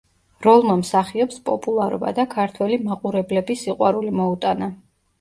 [0.45, 4.77] როლმა მსახიობს პოპულარობა და ქართველი მაყურებლების სიყვარული მოუტანა.